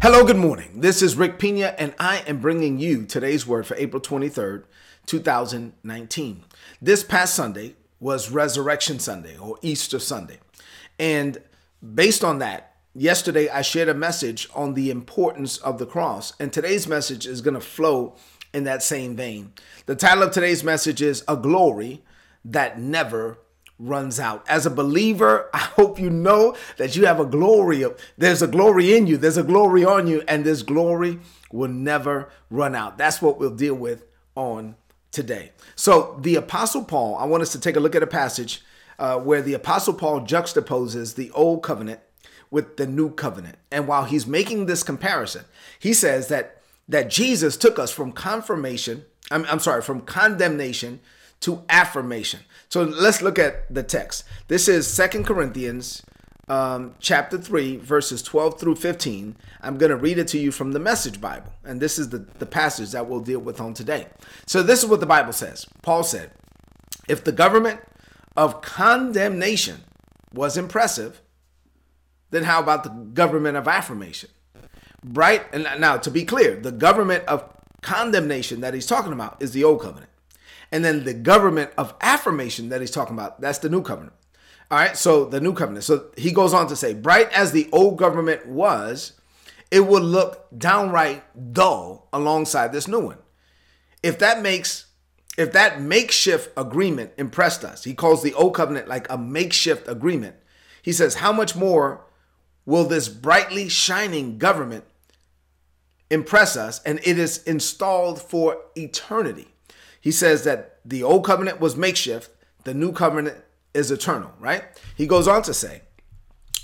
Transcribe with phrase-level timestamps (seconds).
[0.00, 0.80] Hello, good morning.
[0.80, 4.62] This is Rick Pina, and I am bringing you today's word for April 23rd,
[5.06, 6.44] 2019.
[6.80, 10.38] This past Sunday was Resurrection Sunday or Easter Sunday.
[11.00, 11.38] And
[11.82, 16.52] based on that, yesterday I shared a message on the importance of the cross, and
[16.52, 18.14] today's message is going to flow
[18.54, 19.52] in that same vein.
[19.86, 22.04] The title of today's message is A Glory
[22.44, 23.40] That Never
[23.78, 24.44] runs out.
[24.48, 28.46] As a believer, I hope you know that you have a glory of there's a
[28.46, 31.20] glory in you, there's a glory on you, and this glory
[31.52, 32.98] will never run out.
[32.98, 34.76] That's what we'll deal with on
[35.10, 35.52] today.
[35.74, 38.62] So, the Apostle Paul, I want us to take a look at a passage
[38.98, 42.00] uh, where the Apostle Paul juxtaposes the old covenant
[42.50, 43.56] with the new covenant.
[43.70, 45.44] And while he's making this comparison,
[45.78, 46.54] he says that
[46.88, 51.00] that Jesus took us from confirmation, I'm, I'm sorry, from condemnation
[51.40, 52.40] to affirmation.
[52.68, 54.24] So let's look at the text.
[54.48, 56.02] This is Second Corinthians
[56.48, 59.36] um, chapter 3, verses 12 through 15.
[59.60, 61.52] I'm going to read it to you from the Message Bible.
[61.64, 64.06] And this is the, the passage that we'll deal with on today.
[64.46, 65.66] So this is what the Bible says.
[65.82, 66.30] Paul said,
[67.08, 67.80] If the government
[68.36, 69.82] of condemnation
[70.32, 71.20] was impressive,
[72.30, 74.30] then how about the government of affirmation?
[75.04, 75.42] Right?
[75.52, 77.44] And now, to be clear, the government of
[77.82, 80.10] condemnation that he's talking about is the old covenant.
[80.70, 84.12] And then the government of affirmation that he's talking about, that's the new covenant.
[84.70, 85.84] All right, so the new covenant.
[85.84, 89.12] So he goes on to say, bright as the old government was,
[89.70, 93.18] it would look downright dull alongside this new one.
[94.02, 94.86] If that makes
[95.38, 100.34] if that makeshift agreement impressed us, he calls the old covenant like a makeshift agreement.
[100.82, 102.04] He says, How much more
[102.66, 104.84] will this brightly shining government
[106.10, 106.82] impress us?
[106.82, 109.46] And it is installed for eternity.
[110.00, 112.30] He says that the old covenant was makeshift,
[112.64, 113.36] the new covenant
[113.74, 114.64] is eternal, right?
[114.96, 115.82] He goes on to say,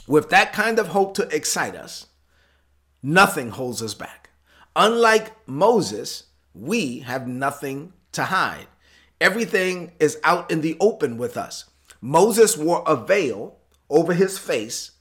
[0.07, 2.07] with that kind of hope to excite us,
[3.03, 4.31] nothing holds us back.
[4.77, 8.67] Unlike Moses, we have nothing to hide.
[9.21, 11.65] Everything is out in the open with us.
[12.01, 13.57] Moses wore a veil
[13.89, 14.93] over his face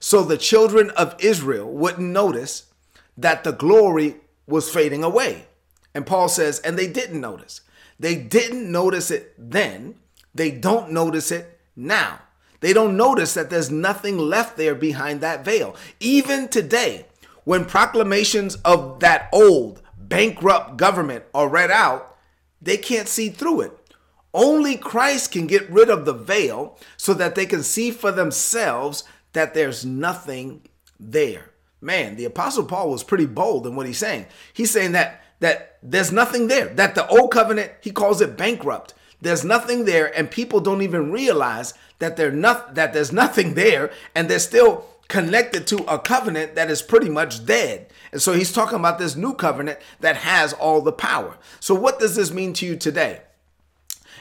[0.00, 2.64] so the children of Israel wouldn't notice
[3.16, 4.16] that the glory
[4.46, 5.44] was fading away.
[5.94, 7.60] And Paul says, and they didn't notice.
[8.00, 9.96] They didn't notice it then.
[10.34, 12.20] They don't notice it now.
[12.60, 15.76] They don't notice that there's nothing left there behind that veil.
[16.00, 17.06] Even today,
[17.44, 22.16] when proclamations of that old bankrupt government are read out,
[22.60, 23.76] they can't see through it.
[24.32, 29.04] Only Christ can get rid of the veil so that they can see for themselves
[29.34, 30.62] that there's nothing
[30.98, 31.50] there.
[31.82, 34.26] Man, the apostle Paul was pretty bold in what he's saying.
[34.52, 36.66] He's saying that that there's nothing there.
[36.68, 38.94] That the old covenant, he calls it bankrupt.
[39.20, 43.90] There's nothing there, and people don't even realize that they're not that there's nothing there,
[44.14, 47.88] and they're still connected to a covenant that is pretty much dead.
[48.12, 51.36] And so he's talking about this new covenant that has all the power.
[51.58, 53.22] So what does this mean to you today?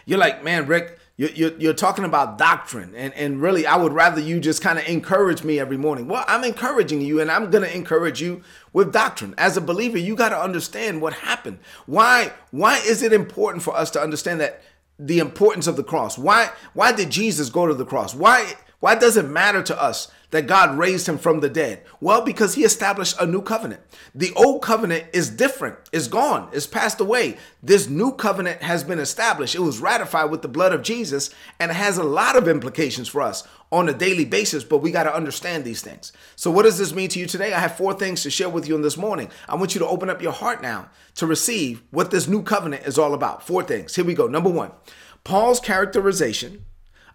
[0.06, 0.97] You're like, man, Rick,
[1.28, 2.96] you're, you're, talking about doctrine.
[2.96, 6.07] And, and really i would rather you just kind of encourage me every morning.
[6.07, 8.41] Well i'm encouraging you and i'm going to encourage you
[8.72, 9.35] with doctrine.
[9.38, 11.59] As a believer you got to understand what happened.
[11.85, 14.63] Why why is it important for us to understand that
[14.97, 16.18] the importance of the cross?
[16.18, 18.16] Why why did jesus go to the cross?
[18.16, 21.84] Why why does it matter to us that God raised him from the dead?
[22.00, 23.81] Well, because he established a new covenant.
[24.16, 27.38] The old covenant is different, it's gone, it's passed away.
[27.62, 29.56] This new covenant has been established.
[29.56, 31.29] It was ratified with the blood of Jesus,
[31.59, 34.91] and it has a lot of implications for us on a daily basis, but we
[34.91, 36.13] got to understand these things.
[36.35, 37.53] So, what does this mean to you today?
[37.53, 39.29] I have four things to share with you in this morning.
[39.47, 42.88] I want you to open up your heart now to receive what this new covenant
[42.88, 43.45] is all about.
[43.45, 43.95] Four things.
[43.95, 44.28] Here we go.
[44.28, 44.72] Number one,
[45.23, 46.66] Paul's characterization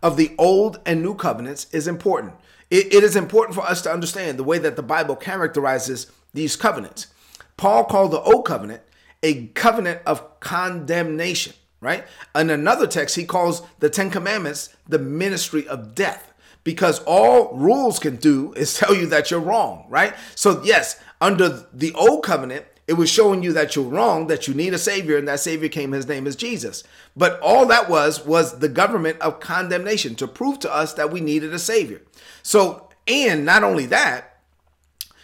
[0.04, 2.34] of the old and new covenants is important.
[2.70, 6.56] It, it is important for us to understand the way that the Bible characterizes these
[6.56, 7.08] covenants.
[7.56, 8.82] Paul called the old covenant
[9.22, 12.04] a covenant of condemnation, right?
[12.34, 17.98] In another text, he calls the Ten Commandments the ministry of death because all rules
[17.98, 20.14] can do is tell you that you're wrong, right?
[20.34, 24.54] So, yes, under the old covenant, it was showing you that you're wrong, that you
[24.54, 25.92] need a savior, and that savior came.
[25.92, 26.84] His name is Jesus.
[27.16, 31.20] But all that was was the government of condemnation to prove to us that we
[31.20, 32.02] needed a savior.
[32.42, 34.38] So, and not only that,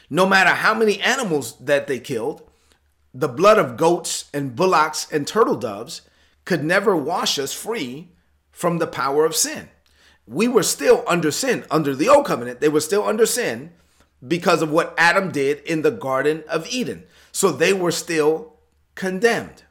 [0.09, 2.43] no matter how many animals that they killed,
[3.13, 6.03] the blood of goats and bullocks and turtle doves
[6.45, 8.09] could never wash us free
[8.51, 9.69] from the power of sin.
[10.27, 12.61] We were still under sin under the old covenant.
[12.61, 13.73] They were still under sin
[14.27, 17.05] because of what Adam did in the Garden of Eden.
[17.41, 18.53] So they were still
[18.95, 19.63] condemned.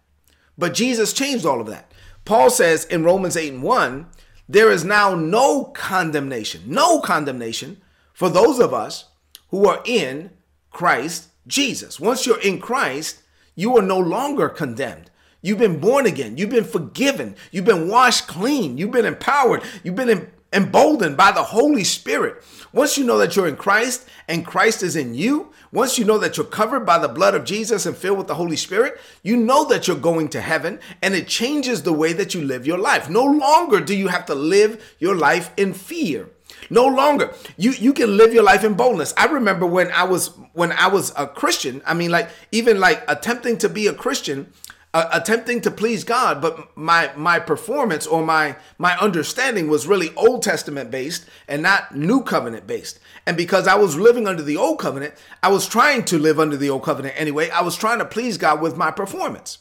[0.58, 1.94] But Jesus changed all of that.
[2.26, 4.08] Paul says in Romans 8 and 1,
[4.48, 7.80] there is now no condemnation, no condemnation
[8.12, 9.10] for those of us
[9.50, 10.32] who are in
[10.72, 12.00] Christ Jesus.
[12.00, 13.22] Once you're in Christ,
[13.54, 15.12] you are no longer condemned.
[15.44, 16.38] You've been born again.
[16.38, 17.36] You've been forgiven.
[17.52, 18.80] You've been washed clean.
[18.80, 19.62] You've been empowered.
[19.84, 22.44] You've been emboldened by the Holy Spirit.
[22.72, 26.18] Once you know that you're in Christ and Christ is in you, once you know
[26.20, 29.38] that you're covered by the blood of Jesus and filled with the Holy Spirit, you
[29.38, 32.78] know that you're going to heaven and it changes the way that you live your
[32.78, 33.10] life.
[33.10, 36.30] No longer do you have to live your life in fear.
[36.70, 37.34] No longer.
[37.58, 39.14] You you can live your life in boldness.
[39.18, 43.04] I remember when I was when I was a Christian, I mean like even like
[43.08, 44.52] attempting to be a Christian,
[44.94, 50.14] uh, attempting to please God, but my my performance or my my understanding was really
[50.16, 53.00] Old Testament based and not New Covenant based.
[53.26, 55.14] And because I was living under the Old Covenant,
[55.44, 57.50] I was trying to live under the Old Covenant anyway.
[57.50, 59.60] I was trying to please God with my performance.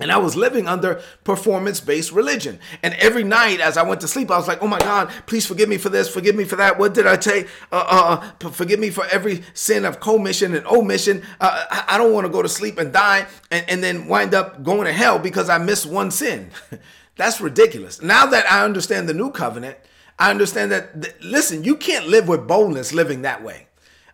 [0.00, 2.58] And I was living under performance based religion.
[2.82, 5.46] And every night as I went to sleep, I was like, oh my God, please
[5.46, 6.78] forgive me for this, forgive me for that.
[6.78, 7.46] What did I say?
[7.70, 11.22] Uh, uh, uh forgive me for every sin of commission and omission.
[11.40, 14.34] Uh, I, I don't want to go to sleep and die and, and then wind
[14.34, 16.50] up going to hell because I missed one sin.
[17.16, 18.00] That's ridiculous.
[18.00, 19.76] Now that I understand the new covenant,
[20.18, 23.66] I understand that, th- listen, you can't live with boldness living that way.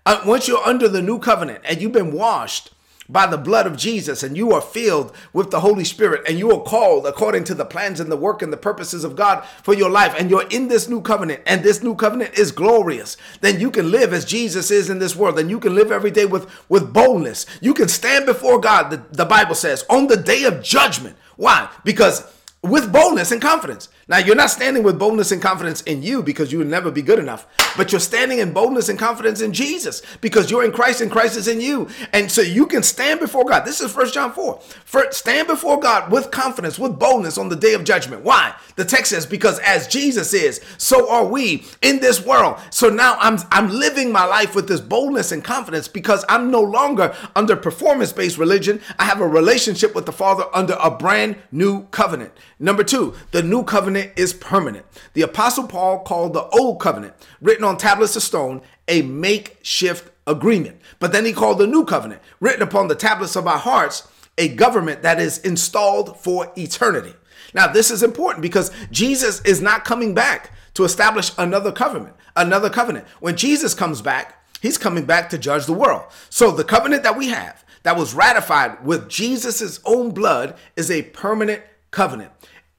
[0.05, 2.73] Uh, once you're under the new covenant and you've been washed,
[3.09, 6.51] by the blood of Jesus and you are filled with the Holy Spirit and you
[6.51, 9.73] are called according to the plans and the work and the purposes of God for
[9.73, 13.61] your life and you're in this new covenant and this new covenant is glorious, then
[13.61, 16.27] you can live as Jesus is in this world and you can live every day
[16.27, 17.47] with, with boldness.
[17.61, 21.17] You can stand before God, the, the Bible says, on the day of judgment.
[21.37, 21.71] Why?
[21.85, 22.31] Because
[22.63, 23.89] with boldness and confidence.
[24.11, 27.03] Now, you're not standing with boldness and confidence in you because you will never be
[27.03, 27.47] good enough,
[27.77, 31.37] but you're standing in boldness and confidence in Jesus because you're in Christ and Christ
[31.37, 31.89] is in you.
[32.15, 33.67] And so you can stand before God.
[33.67, 34.61] This is First John 4.
[34.87, 38.25] First, stand before God with confidence, with boldness on the day of judgment.
[38.25, 38.55] Why?
[38.77, 42.59] The text says, because as Jesus is, so are we in this world.
[42.71, 46.63] So now I'm, I'm living my life with this boldness and confidence because I'm no
[46.63, 48.81] longer under performance based religion.
[48.99, 52.33] I have a relationship with the Father under a brand new covenant.
[52.59, 54.87] Number two, the new covenant is permanent.
[55.15, 60.81] The apostle Paul called the old covenant, written on tablets of stone, a makeshift agreement.
[60.99, 64.07] But then he called the new covenant, written upon the tablets of our hearts,
[64.37, 67.15] a government that is installed for eternity.
[67.55, 72.71] Now, this is important because Jesus is not coming back to establish another covenant, another
[72.71, 73.07] covenant.
[73.21, 76.05] When Jesus comes back, he's coming back to judge the world.
[76.31, 81.03] So the covenant that we have that was ratified with Jesus' own blood is a
[81.03, 82.33] permanent covenant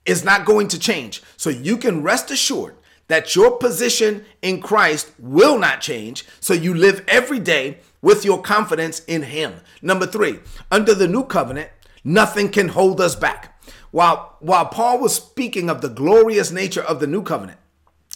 [0.05, 1.21] is not going to change.
[1.37, 2.75] So you can rest assured
[3.07, 6.25] that your position in Christ will not change.
[6.39, 9.55] So you live every day with your confidence in Him.
[9.81, 10.39] Number three,
[10.71, 11.69] under the new covenant,
[12.03, 13.61] nothing can hold us back.
[13.91, 17.59] While, while Paul was speaking of the glorious nature of the new covenant,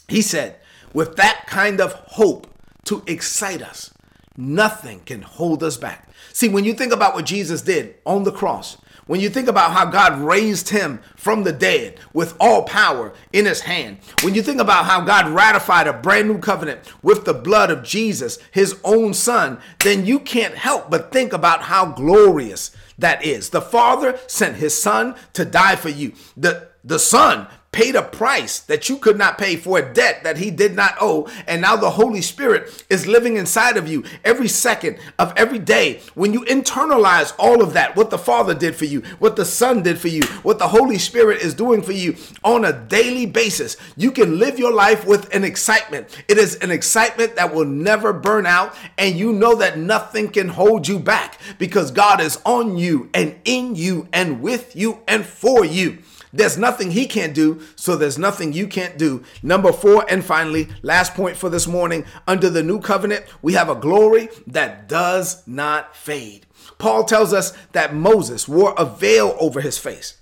[0.08, 0.60] he said,
[0.94, 2.48] with that kind of hope
[2.86, 3.92] to excite us,
[4.38, 6.10] nothing can hold us back.
[6.32, 9.72] See, when you think about what Jesus did on the cross, when you think about
[9.72, 14.42] how God raised him from the dead with all power in his hand, when you
[14.42, 18.80] think about how God ratified a brand new covenant with the blood of Jesus, his
[18.84, 23.50] own son, then you can't help but think about how glorious that is.
[23.50, 26.14] The Father sent his son to die for you.
[26.38, 30.38] The the son paid a price that you could not pay for a debt that
[30.38, 31.28] he did not owe.
[31.48, 36.00] And now the Holy Spirit is living inside of you every second of every day.
[36.14, 39.82] When you internalize all of that, what the Father did for you, what the Son
[39.82, 43.76] did for you, what the Holy Spirit is doing for you on a daily basis,
[43.98, 46.08] you can live your life with an excitement.
[46.28, 48.76] It is an excitement that will never burn out.
[49.00, 53.36] And you know that nothing can hold you back because God is on you and
[53.46, 55.98] in you and with you and for you.
[56.34, 59.24] There's nothing he can't do, so there's nothing you can't do.
[59.44, 63.70] Number four, and finally, last point for this morning under the new covenant, we have
[63.70, 66.48] a glory that does not fade.
[66.80, 70.18] Paul tells us that Moses wore a veil over his face.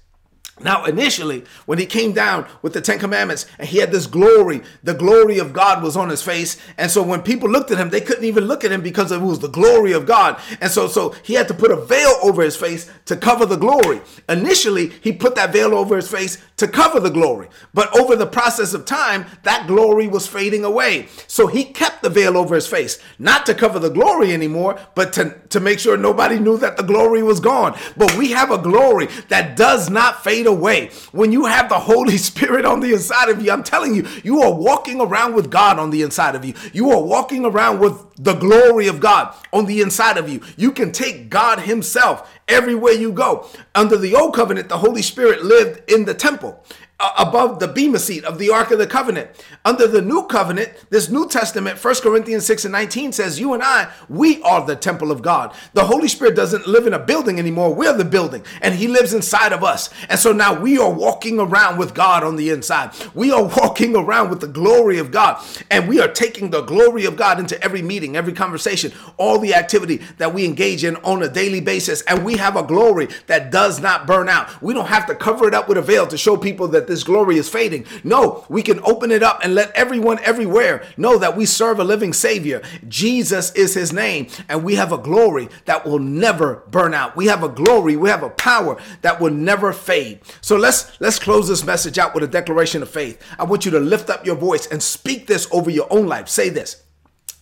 [0.59, 4.61] Now, initially, when he came down with the Ten Commandments and he had this glory,
[4.83, 6.57] the glory of God was on his face.
[6.77, 9.21] And so when people looked at him, they couldn't even look at him because it
[9.21, 10.39] was the glory of God.
[10.59, 13.55] And so, so he had to put a veil over his face to cover the
[13.55, 14.01] glory.
[14.29, 17.47] Initially, he put that veil over his face to cover the glory.
[17.73, 21.07] But over the process of time, that glory was fading away.
[21.25, 25.11] So he kept the veil over his face, not to cover the glory anymore, but
[25.13, 27.77] to, to make sure nobody knew that the glory was gone.
[27.97, 30.89] But we have a glory that does not fade away.
[31.11, 34.41] When you have the Holy Spirit on the inside of you, I'm telling you, you
[34.41, 36.53] are walking around with God on the inside of you.
[36.73, 40.41] You are walking around with the glory of God on the inside of you.
[40.57, 43.47] You can take God Himself everywhere you go.
[43.73, 46.63] Under the old covenant, the Holy Spirit lived in the temple.
[47.01, 49.29] Uh, above the bema seat of the ark of the covenant.
[49.65, 53.63] Under the new covenant this new testament 1 corinthians 6 and 19 says you and
[53.63, 55.53] i we are the temple of god.
[55.73, 57.73] The holy spirit doesn't live in a building anymore.
[57.73, 59.89] We're the building and he lives inside of us.
[60.09, 62.91] And so now we are walking around with god on the inside.
[63.13, 67.05] We are walking around with the glory of god and we are taking the glory
[67.05, 71.23] of god into every meeting every conversation all the activity that we engage in on
[71.23, 72.01] a daily basis.
[72.03, 74.61] And we have a glory that does not burn out.
[74.61, 77.03] We don't have to cover it up with a veil to show people that this
[77.03, 77.85] glory is fading.
[78.03, 81.83] No, we can open it up and let everyone everywhere know that we serve a
[81.83, 82.61] living Savior.
[82.87, 87.15] Jesus is his name, and we have a glory that will never burn out.
[87.15, 90.19] We have a glory, we have a power that will never fade.
[90.41, 93.21] So let's let's close this message out with a declaration of faith.
[93.39, 96.27] I want you to lift up your voice and speak this over your own life.
[96.27, 96.83] Say this.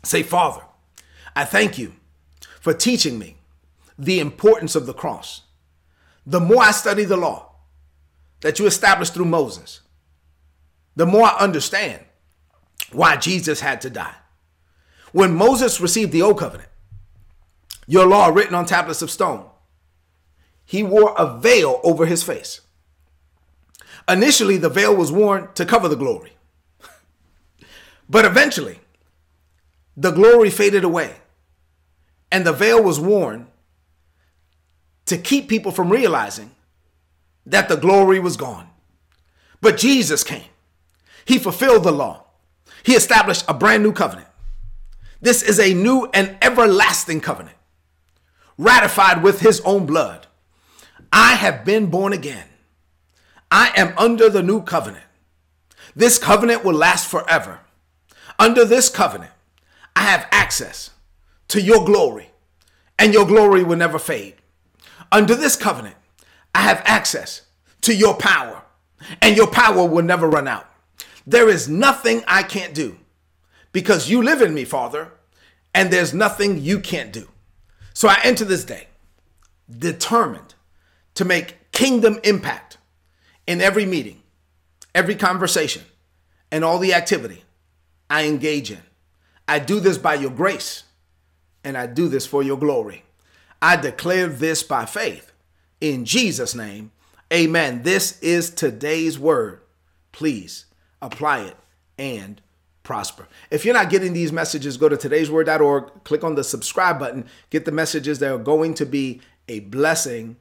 [0.04, 0.62] Say, Father,
[1.36, 1.94] I thank you
[2.62, 3.38] for teaching me
[3.98, 5.42] the importance of the cross.
[6.26, 7.49] The more I study the law,
[8.42, 9.82] that you established through Moses,
[10.96, 12.04] the more I understand
[12.92, 14.16] why Jesus had to die.
[15.12, 16.70] When Moses received the Old Covenant,
[17.88, 19.46] your law written on tablets of stone,
[20.66, 22.62] he wore a veil over his face.
[24.08, 26.34] Initially, the veil was worn to cover the glory.
[28.10, 28.80] but eventually,
[29.98, 31.16] the glory faded away,
[32.32, 33.48] and the veil was worn
[35.06, 36.52] to keep people from realizing
[37.46, 38.70] that the glory was gone.
[39.62, 40.50] But Jesus came.
[41.26, 42.26] He fulfilled the law.
[42.84, 44.28] He established a brand new covenant.
[45.22, 47.58] This is a new and everlasting covenant,
[48.58, 50.28] ratified with his own blood.
[51.12, 52.46] I have been born again.
[53.52, 55.04] I am under the new covenant.
[55.96, 57.60] This covenant will last forever.
[58.38, 59.32] Under this covenant,
[59.96, 60.92] I have access
[61.50, 62.30] to your glory,
[62.98, 64.36] and your glory will never fade.
[65.12, 65.96] Under this covenant,
[66.54, 67.42] I have access
[67.82, 68.64] to your power,
[69.22, 70.70] and your power will never run out.
[71.26, 72.98] There is nothing I can't do
[73.72, 75.12] because you live in me, Father,
[75.74, 77.28] and there's nothing you can't do.
[77.94, 78.88] So I enter this day
[79.78, 80.56] determined
[81.16, 82.78] to make kingdom impact
[83.46, 84.22] in every meeting,
[84.96, 85.84] every conversation,
[86.52, 87.44] and all the activity
[88.10, 88.82] I engage in.
[89.48, 90.84] I do this by your grace,
[91.64, 93.04] and I do this for your glory.
[93.62, 95.29] I declare this by faith
[95.82, 96.92] in Jesus' name,
[97.32, 97.84] amen.
[97.84, 99.62] This is today's word.
[100.12, 100.66] Please
[101.02, 101.58] apply it
[101.98, 102.42] and
[102.84, 103.28] prosper.
[103.52, 107.66] If you're not getting these messages, go to today'sword.org, click on the subscribe button, get
[107.66, 110.38] the messages that are going to be a blessing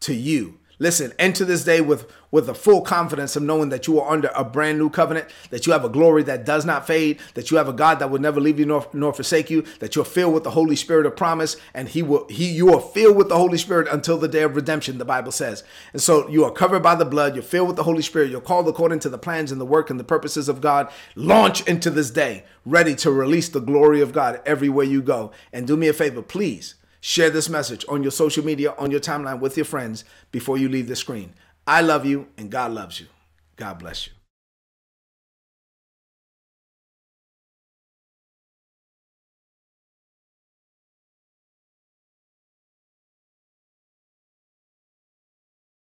[0.00, 0.58] to you.
[0.82, 4.32] Listen, enter this day with, with the full confidence of knowing that you are under
[4.34, 7.56] a brand new covenant, that you have a glory that does not fade, that you
[7.56, 10.34] have a God that will never leave you nor, nor forsake you, that you're filled
[10.34, 13.36] with the Holy Spirit of promise, and He will He you are filled with the
[13.36, 15.62] Holy Spirit until the day of redemption, the Bible says.
[15.92, 18.40] And so you are covered by the blood, you're filled with the Holy Spirit, you're
[18.40, 20.90] called according to the plans and the work and the purposes of God.
[21.14, 25.30] Launch into this day, ready to release the glory of God everywhere you go.
[25.52, 26.74] And do me a favor, please
[27.04, 30.68] Share this message on your social media, on your timeline with your friends before you
[30.68, 31.34] leave the screen.
[31.66, 33.08] I love you and God loves you.
[33.56, 34.12] God bless you.